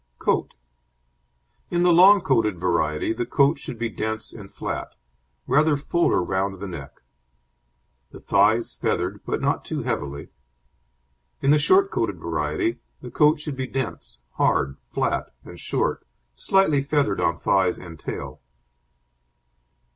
[0.17, 0.55] COAT
[1.69, 4.95] In the long coated variety the coat should be dense and flat;
[5.45, 7.01] rather fuller round the neck;
[8.09, 10.29] the thighs feathered but not too heavily.
[11.43, 16.81] In the short coated variety, the coat should be dense, hard, flat, and short, slightly
[16.81, 18.41] feathered on thighs and tail.